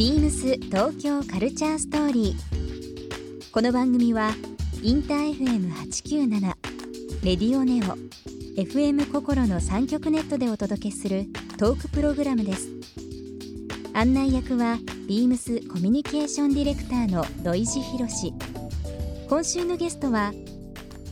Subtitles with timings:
[0.00, 3.50] ビームス東京カルチャーストーリー。
[3.52, 4.30] この番組は
[4.82, 6.40] インター FM897
[7.22, 7.98] レディオネオ
[8.58, 11.26] FM 心の三極ネットでお届けする
[11.58, 12.70] トークプログラムです。
[13.92, 18.32] 案内役はビームスコミュニケーションディレクターの土井博志。
[19.28, 20.32] 今週のゲストは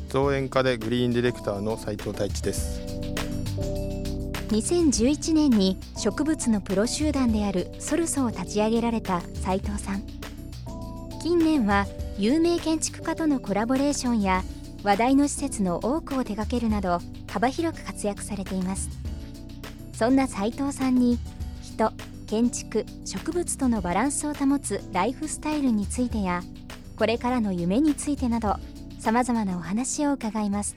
[0.09, 2.98] 造園家でグリーンディレクターの斉藤太一です
[4.49, 10.03] 2011年に植物のプロ集団であるソルソを立ち上げられた斉藤さん。
[11.23, 14.43] 近年は有名建築家とのコラボレーションや
[14.83, 16.99] 話題の施設の多くを手掛けるなど
[17.31, 18.89] 幅広く活躍されています。
[19.93, 21.19] そんな斉藤さんに
[21.63, 21.93] 人
[22.27, 26.43] 建築植物とのバランスを保つライフスタイルについてや
[26.97, 28.57] これからの夢についてなど
[28.99, 30.77] さまざまなお話を伺います。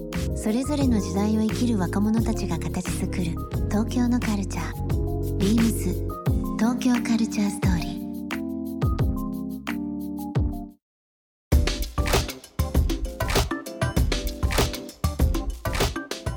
[0.35, 3.23] それぞれの時代を生きる若者たちが形作る
[3.69, 5.37] 東京のカルチャー。
[5.37, 5.93] ビームス。
[6.57, 8.01] 東京カルチャーストーリー。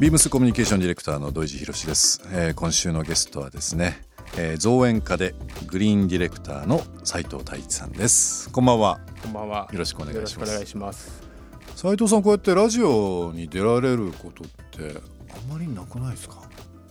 [0.00, 4.02] ビームスコミュニケーションディレクターの土井博です、えー、今週のゲストはですね、
[4.36, 5.34] えー、造園家で
[5.66, 8.50] グリーンディレクターの斉藤太一さんです。
[8.50, 9.00] こんばんは。
[9.22, 9.68] こんばんは。
[9.72, 10.26] よろしくお願い
[10.66, 11.33] します
[11.74, 15.00] 斉藤さんこうやってラジオに出られることって
[15.34, 16.42] あんまりなくないですか？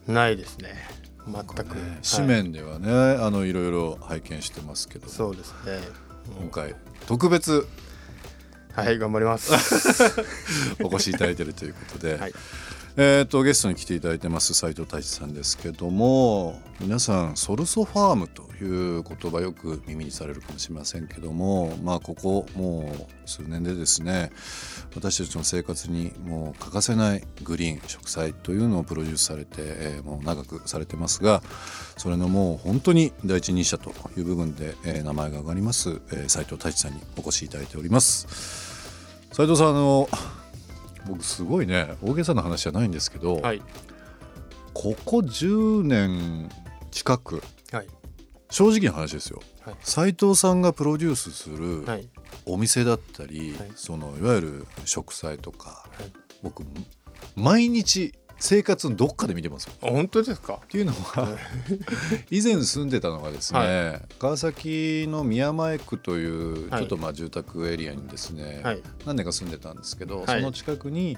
[0.08, 0.76] ないですね。
[1.26, 1.34] 全
[1.66, 5.08] く、ね、紙面ではね、はい、あのいろいろ拝見してますけど。
[5.08, 5.80] そうですね。
[6.40, 6.76] 今回
[7.08, 7.66] 特別。
[8.74, 9.54] はい頑張ります。
[10.84, 12.34] お越しいただいているということで、はい、
[12.96, 22.94] えーと、ゲストに来ていただいてます斉藤太一さんですけども皆さんソルソファームという言葉よく耳にされるかもしれませんけどもまあここも
[23.26, 24.32] う数年でですね
[24.96, 31.42] 私たちの生活にもう欠かせないグリーン植栽というのをプロデュースされて、えー、もう長くされてますが
[31.98, 38.28] それのもう本当に第一人者という部分で、えー、名前が挙がります、えー、斉藤太一さんにお越しいただいております。
[39.32, 40.08] 斉藤さんあの
[41.08, 43.62] 僕すごいね大げさな話じゃないんですけど、はい、
[44.74, 46.50] ここ10年
[46.92, 47.88] 近く、はい、
[48.50, 51.86] 正直な話ですよ、はい、斉藤さんがプロデュースする
[52.46, 55.86] お店だったり、はい、そのいわゆる植栽とか、
[56.42, 56.64] 僕
[57.36, 60.60] 毎日生活のどっかで見てます本当ですか？
[60.66, 61.38] っていうのは
[62.30, 71.18] 以前住んでたのがですね、はい、川崎の宮前区というちょっとまあ住宅エリアにですね、はい、何年か住んでたんですけど、はい、その近くに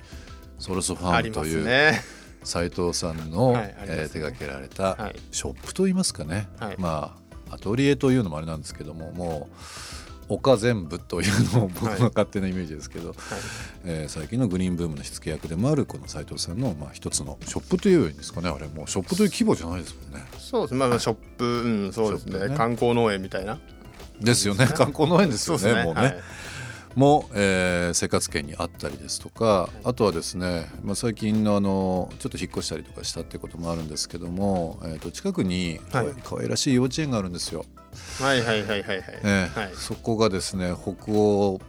[0.60, 2.00] ソルソファームという、ね、
[2.44, 6.48] 斉藤さんの、はい、えー、手掛けられたショップといいますかね、
[6.78, 7.18] ま
[7.50, 9.56] あアトリエというのもあれなんですけどももう
[10.30, 13.18] 丘全部というのを僕の勝手なイメージですけど、はい、
[13.86, 20.26] えー、最近のグリーンブームの火付け役でもあるこの斉藤さんのまあ一つのショップというですかねあれもうショップという規模じゃないですもんね。
[20.38, 23.60] そうですまあショップ、うん、そうですね、ね、観光農園みたいな。
[24.20, 24.66] ですよね。
[24.74, 26.02] 観光農園ですよね、ね、もうね。
[26.02, 26.16] はい
[26.96, 37.66] も、えー、生活圏にあったりですとかあとはですね、まあ、最近のあのちょっと引っ越したりとかしたってこともあるんですけども、えー、と近くにかわ,、かわいらしい幼稚園があるんですよ。
[38.20, 41.62] はいはいはいはいはい、えー、はい、そこがですね北欧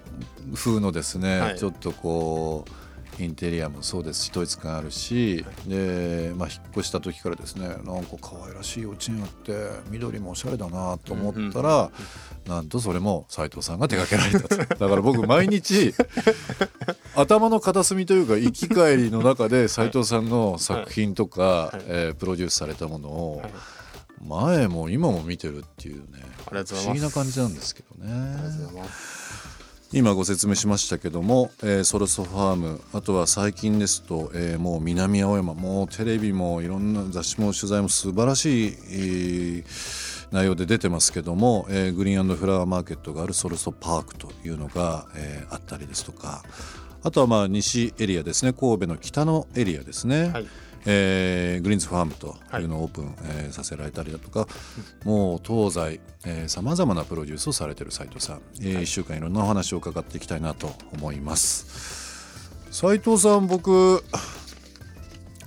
[0.54, 2.85] 風のですね、はい、ちょっとこう
[3.18, 9.52] インテリアもそうですし統一感あるし、はい、で、まあ、引っ越した時からですねなんか可愛らしい幼稚園あって
[9.88, 11.90] 緑もおしゃれだなと思ったら、
[12.46, 15.94] なんとそれも斉藤さんが手掛けられた だから僕毎日
[17.16, 23.42] 頭の片隅というか行き帰りの中で斉藤さんの作品とか、はい、えー、プロデュースされたものを、
[24.22, 28.36] 前も今も見てるっていうね不思議な感じなんですけどね。
[29.92, 39.64] 今ご説明しましたけども、えー、ソルソファームあとは最近ですと、えー、もう南青山もうテレビもいろんな雑誌も取材も素晴らしい、えー、
[40.32, 46.42] 内容で出てますけども、えー、グリーンフラワーマーケットがあるソルソパークというのが、えー、あったりですとか
[47.04, 50.30] あとはまあ西エリアですね神戸の北のエリアですね。
[50.30, 50.46] はい
[50.86, 54.46] えー、グリーンズファームというのをオープン、はい、えー、させられたりだとか
[55.04, 56.00] もう東西
[56.48, 62.06] さまざまなプロデュースをされている斉藤さん、えー、はい、1週間いろんなお話を伺っていきたいなと思います。
[62.70, 64.04] 斉藤さん僕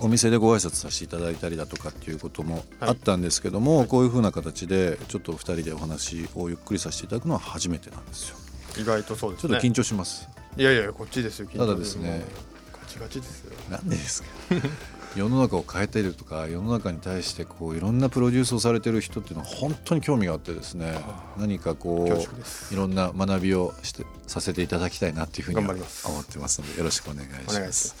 [0.00, 8.36] お店でご挨拶させていただいたりだとかっていうこともあったんですけども、はい、こういうふうな形でちょっと2人でお話をゆっくりさせていただくのは初めてなんですよ。
[8.78, 9.50] 意外とそうですね。
[9.50, 10.28] ちょっと緊張します。
[10.56, 12.49] いやいやこっちですよただですねガ
[12.92, 13.52] チガチですよ。
[13.70, 14.28] なんでですか？
[15.16, 21.00] 世の中を変えているとか世の中に対してこういろんなプロデュースをされてる人っていうのは本当に興味があってですね
[21.36, 27.96] 何かこういろんな学びをしてさせていただきたいなっていうふうに思ってますのでよろしくお願いします。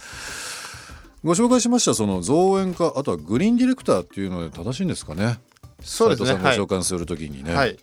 [1.24, 5.40] ご紹介しましたその造園家あとはグリーンディレクターっていうので正しいんですかね？
[5.82, 6.28] そうですね。
[6.28, 7.76] 斉藤さんご紹介するときにね、はい。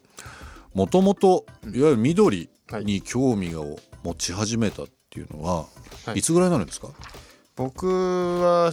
[0.74, 2.50] もともといわゆる緑
[2.84, 4.86] に興味を持ち始めたっ
[5.18, 5.66] ていうのは、
[6.06, 6.20] はい。
[6.20, 6.90] い、つぐらいになるんですか、
[7.56, 8.72] 僕は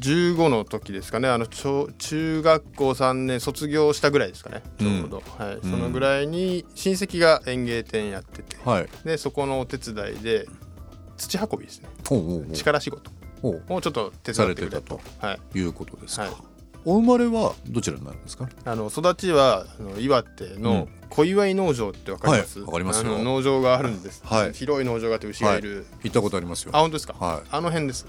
[0.00, 1.28] 15の時ですかね。
[1.28, 4.62] あの小中学校3年卒業したぐらいですかね。
[4.78, 8.88] ちょうど、はい、そのぐらいに親戚が園芸店やってて、はい。
[9.04, 10.46] でそこのお手伝いで
[11.16, 11.88] 土運びですね。
[12.08, 12.52] ほうほうほう。
[12.52, 13.10] 力仕事
[13.42, 15.58] をちょっと手伝ってくれされてとたはい。
[15.58, 16.53] いうことですか、はい
[16.84, 18.48] お生まれはどちらになるんですか？
[18.64, 23.22] あの育ちはあの岩手の小祝農場ってわかります、はいわかりますよ。
[23.22, 24.52] 農場があるんです、はい。
[24.52, 25.62] 広い農場があって牛がい。
[25.62, 26.70] る、行ったことありますよ。
[26.74, 27.48] あ本当ですか、はい。
[27.50, 28.06] あの辺です、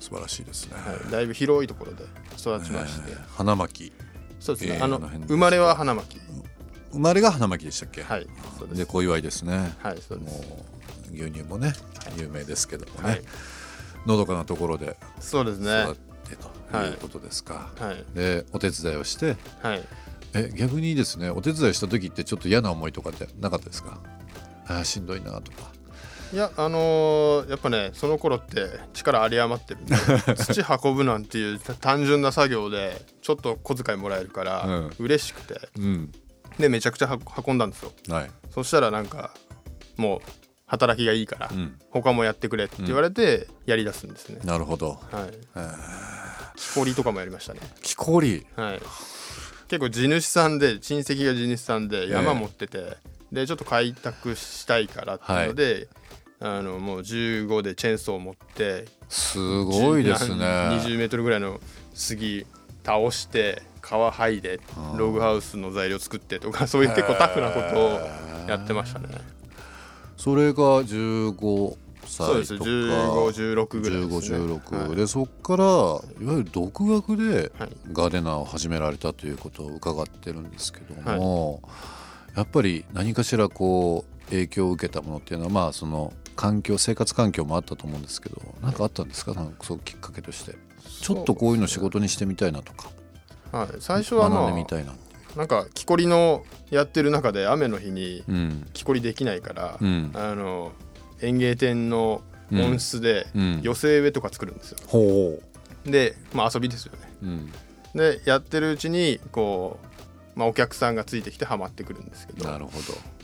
[0.00, 2.04] 素晴らしいですね、はい、だいぶ広いところで
[2.36, 3.92] 育ちまして、えー花巻。
[4.40, 6.18] そうですね、えーあの生まれは花巻。
[6.90, 8.02] 生まれが花巻でしたっけ？
[8.02, 8.26] はい。
[8.58, 8.78] そうです。
[8.78, 9.74] で小祝いですね。
[9.78, 10.42] はいそうです。
[11.12, 11.72] 牛乳もね
[12.16, 13.22] 有名ですけどもね、はい。
[14.06, 15.82] のどかなところでそうですね。
[15.82, 15.96] 育っ
[16.28, 18.04] てということですか、はい。
[18.14, 19.36] でお手伝いをして。
[19.62, 19.82] はい。
[20.34, 23.98] え逆にですねお手伝いした時ってちょっと嫌な思いとかってなかったですか？
[24.66, 25.70] あーしんどいなとか。
[26.30, 29.96] いやあのーやっぱねその頃って力有り余ってるんで
[30.36, 34.92] 土運ぶなんていう単純な作業でちょっと小遣いもらえるから、うん。
[34.98, 35.70] 嬉しくて。
[35.78, 36.12] うん。
[36.58, 37.92] でめちゃくちゃは運んだんですよ。
[38.10, 38.30] はい。
[38.50, 39.30] そしたらなんか
[39.96, 40.20] もう
[40.66, 41.78] 働きがいいから、うん。
[41.90, 45.00] 他もやってくれって言われてやりだすんですね、なるほど。
[45.10, 45.30] はい。
[45.56, 46.07] えー
[46.58, 47.60] 木こりとかもやりましたね。
[47.82, 48.46] 木こり？
[48.56, 48.80] はい。
[49.68, 52.96] 結構地主さんで親戚が地主さんで山持ってて、
[53.30, 55.88] でちょっと開拓したいからっていうので、
[56.40, 60.44] あのもう15でチェーンソーを持ってすごいですね。
[60.44, 61.60] 20メートルぐらいの
[61.94, 62.46] 杉
[62.84, 64.60] 倒して皮剥いで
[64.96, 69.08] ログハウスの材料作ってとかそういう結構タフなことをやってましたね。
[70.16, 71.76] それが15
[72.08, 72.58] 歳そうです。
[72.58, 74.38] とか1516ぐらいですね。
[74.38, 74.96] 1516、はい。
[74.96, 77.70] でそこからいわゆる独学ではい。
[77.92, 81.62] ガーデナーを始められたということを伺ってるんですけども、
[82.36, 89.34] やっぱり何かしらこう影響を受けたものっていうのはまあその環境生活環境もあったと思うんですけど何かあったんですか？
[89.34, 90.56] なんかそうきっかけとして。
[91.00, 92.90] ちょっとこういうの仕事にしてみたいなとか。
[93.52, 94.92] はい、最初はま学んでみたいな。
[94.92, 94.94] あ
[95.36, 98.66] なんか木こりのやってる中で雨の日にうん。
[98.72, 100.10] 木こりできないから、うん。
[100.14, 100.72] あの
[101.20, 102.22] 園芸店の
[102.52, 103.60] 温室でうん。
[103.62, 104.78] 寄せ植えとか作るんですよ。
[104.86, 105.38] ほ
[105.84, 106.98] で、まあ、遊びですよね。
[107.22, 107.52] う、うん、
[107.94, 109.78] でやってるうちにこ
[110.36, 112.48] う、まあ、お客さんがついてきてハマってくるんですけど。
[112.50, 112.78] なるほど。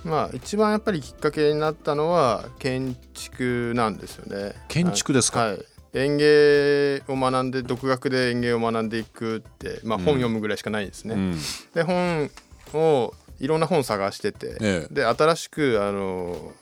[0.04, 4.54] まあ一番やっぱりきっかけになったのは建築なんですよね。
[4.68, 5.40] 建築ですか？
[5.40, 5.64] はい。
[5.94, 10.04] 園芸を学んで独学で園芸を学んでいくって、まあ、うん。
[10.04, 11.14] 本読むぐらいしかないですね。
[11.14, 11.38] うん。
[11.72, 12.30] で本
[12.74, 14.94] をいろんな本探してて、ええ。
[14.94, 16.52] で新しくあの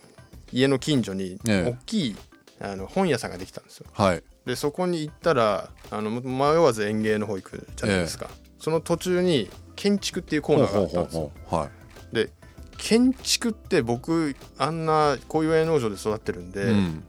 [0.52, 1.70] 家の近所にええ。
[1.70, 2.16] 大きい
[2.60, 3.86] あの本屋さんができたんですよ。
[3.92, 4.22] はい。
[4.46, 8.28] でそこに行ったらあの迷わず園芸の方行くじゃないですか、
[8.58, 11.32] その途中に建築っていうコーナーがあったんですよ。
[11.50, 11.70] うは
[12.12, 12.14] い。
[12.14, 12.30] で
[12.76, 17.04] 建築って僕あんな小岩農場で育ってるんで、うん。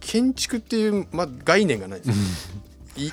[0.00, 2.52] 建築っていう、ま、概念がないんです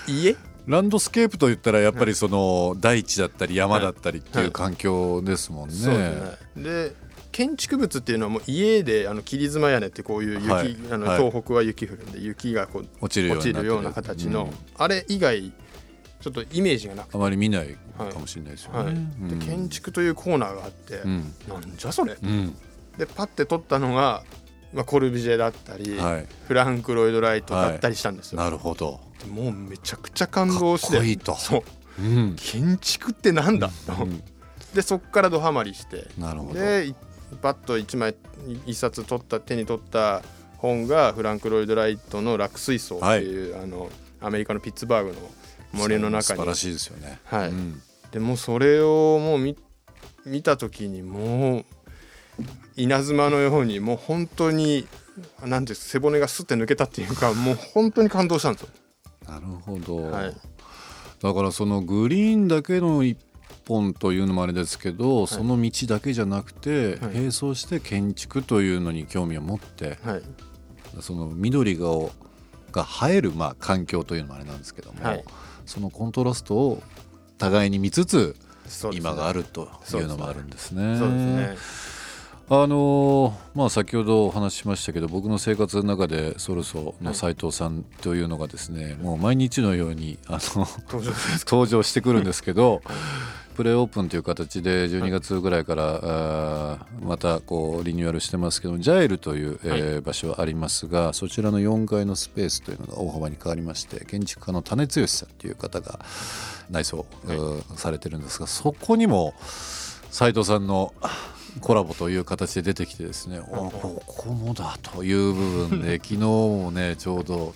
[0.07, 0.35] 家？
[0.67, 5.75] ランドスケープといったらやっぱりその大地だったり山だったりっていう環境ですもんね。
[5.75, 6.11] そうで
[6.55, 6.95] すね。
[7.31, 10.77] で建築物っていうのはもう家であの切妻屋根ってこういう雪、はい。
[10.91, 11.17] あのはい。
[11.17, 14.51] 東北は雪降るんで雪がこう落ちるようなってるちるような形の、うん。
[14.77, 15.51] あれ以外
[16.21, 18.93] ちょっとイメージがなくて、あまり見ないかもしれないですよはい。
[18.93, 19.11] ね。
[19.21, 19.39] でうん。
[19.39, 21.33] 建築というコーナーがあって、うん。
[21.47, 22.55] なんじゃそれ、うん。
[22.97, 24.23] でパッて撮ったのが、
[24.73, 26.27] まあ、コルビジェだったり、はい。
[26.47, 28.39] フランク・ロイド・ライトだったりしたんですよ。
[28.39, 28.99] なるほど。
[29.19, 30.93] でもうめちゃくちゃ感動して。
[30.93, 31.35] かっこいいと。
[31.35, 31.63] そう。
[32.01, 32.35] うん。
[32.37, 34.23] 建築ってなんだ、うん。
[34.75, 36.07] でそっからドハマりして。
[36.17, 36.59] なるほど。
[36.59, 36.95] でい
[37.41, 38.15] パッと1枚
[38.65, 40.21] 1冊取った手に取った
[40.57, 45.17] 本がフランク・ロイド・ライトの「落水槽」っていう、あのアメリカのピッツバーグの
[45.73, 47.19] 森の中に素晴らしいですよね。
[47.25, 49.55] はいうんでもうそれをもう見
[50.25, 51.65] 見た時にもう
[52.75, 54.85] 稲妻のようにもう本当に
[55.45, 58.69] 何て背骨がスッて抜けたっていうかもう本当に感動したんですよ。
[59.27, 60.11] なるほど。
[60.11, 60.35] はい
[61.21, 63.15] だからそのグリーンだけの一
[63.71, 67.15] 本というのもあれですけど、その道だけじゃなくて、はい。
[67.15, 70.21] 並走して建築というのに興味を持って、はい。
[70.99, 71.87] その緑が
[72.71, 75.23] が映えるまあ環境というのもあれなんですけども、はい。
[75.65, 76.83] そのコントラストを
[77.37, 78.35] 互いに見つつ
[78.93, 80.97] 今があるというのもあるんですね。
[80.97, 81.57] そうですね。
[82.53, 90.67] あのまあ、先ほどお話ししましたけど僕の生活の中でソルソの斉藤さんというのがですね、はい、もう毎日のようにあの
[91.45, 92.81] 登場してくるんですけど
[93.55, 105.99] プレーオープンという形で12月ぐらいから、はい、またこうリニューアルしてますけどジャイルという、えー、場所はありますがそちらの4階のスペースというのが大幅に変わりまして建築家の種剛さんという方が
[106.69, 109.33] 内装、はい、されてるんですがそこにも
[110.09, 110.93] 斉藤さんの
[111.59, 117.53] コラボという形で出てきてですね、うん、ここもだという部分で 昨日もねちょうど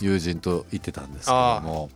[0.00, 1.90] 友人と言ってたんですけども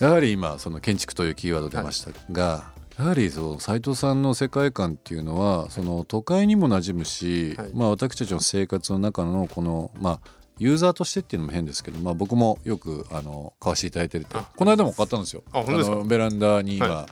[0.00, 10.20] やはり今その建築というキーワード出ましたが、はい、やはりそう斉藤さんの世界観っていうのはその都会にも馴染むし、はい、まあ、私たちの生活の中のこのまあ
[10.58, 14.38] ユーザーとしてっていうのも変ですけど、まあ、僕もよくあの買わせていただいてると。
[14.56, 15.42] この間も買ったんですよ。
[15.52, 17.06] あのベランダに今、はい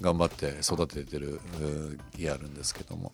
[0.00, 1.40] 頑張って育ててる
[2.18, 3.12] 家あるんですけども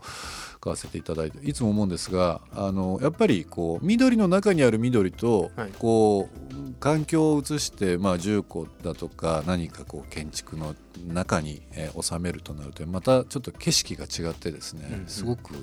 [0.61, 10.75] 買わせていただいていつも思うんですがあのやっぱりこう緑の中にある緑と、はい、こう環境を移して、まあ、住戸だとか何かこう建築の
[11.09, 15.55] 中に、えー、収めるとなるとまたちょっと景色が違ってですね、うんうん、すごく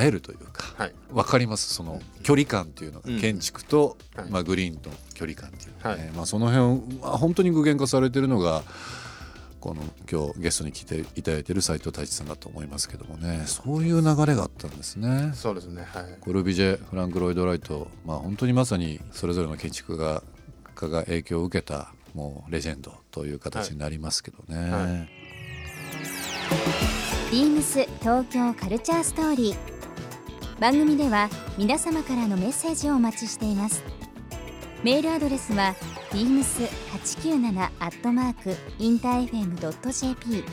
[0.00, 1.74] 映えるというか、はい、分かります？
[1.74, 3.98] その距離感っていうのが、建築と、
[4.30, 8.62] まあ、グリーンと距離感っていうのがね、はい、まあ、その辺は本当に具現化されてるのが
[9.62, 13.44] この今日ゲストに来ていただいている斉藤太一さんだと思いますけどもね。
[13.46, 15.30] そういう流れがあったんですね。
[15.34, 20.20] そうですね、はい、コルビジェフランク・ロイド・ライト、まあ、本当にまさにそれぞれの建築家
[20.74, 24.58] が影響を受けたもうレジェンドという形になりますけどね。
[24.58, 25.08] はいはい、
[27.30, 29.56] ビームス東京カルチャーストーリー。
[30.60, 33.84] 番組では皆様からのメッセージをお待ちしています。
[34.82, 35.76] メールアドレスは
[36.12, 40.44] beams897 アットマークインター FM.jp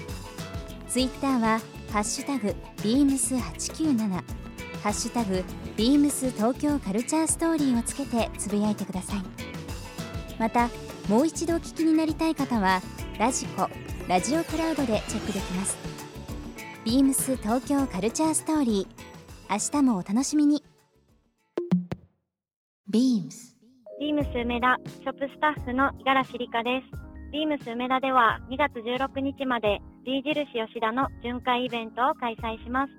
[0.88, 1.60] ツイッターは
[1.92, 5.44] ハッシュタグ beams897 ハッシュタグ
[5.75, 9.22] beams 東京カルチャーストーリーをつけてつぶやいてください。
[10.39, 10.70] また
[11.10, 12.82] もう一度お聞きになりたい方は
[13.18, 13.70] ラジコ
[14.08, 15.78] ラジオクラウドでチェックできます。
[16.86, 19.10] ビームス東京カルチャーストーリー。
[19.51, 20.63] 明日もお楽しみに。
[22.88, 23.49] ビームス。
[24.00, 27.32] ビームス梅田ショップスタッフの五十嵐里香です。
[27.34, 32.94] ビームス梅田では2月16日まで B 印吉田の巡回イベントを開催します。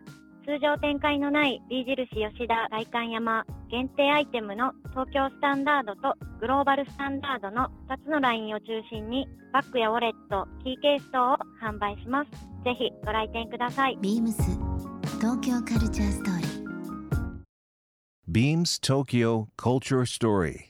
[0.45, 12.30] 通常展開のない B 印吉田外観山限定アイテムの東京スタンダードとグローバルスタンダードの2つのラインを中心にバッグやウォレット、キーケース等を販売します。
[12.62, 13.97] ぜひご来店ください。
[14.02, 14.42] ビームス
[15.16, 16.50] 東京カルチャーストーリー。
[18.30, 20.69] Beams Tokyo Culture Story